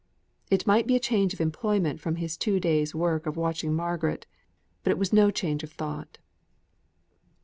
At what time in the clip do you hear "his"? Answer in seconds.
2.15-2.35